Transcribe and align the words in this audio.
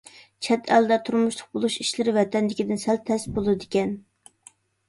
چەت 0.45 0.69
ئەلدە 0.77 0.97
تۇرمۇشلۇق 1.09 1.51
بولۇش 1.57 1.77
ئىشلىرى 1.83 2.15
ۋەتەندىكىدىن 2.17 2.81
سەل 2.87 3.01
تەس 3.11 3.29
بولىدىكەن. 3.37 3.97